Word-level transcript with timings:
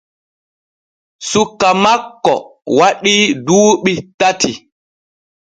Suka 1.29 1.69
makko 1.83 2.33
waɗii 2.77 3.23
duuɓi 3.45 3.93
tati. 4.19 4.51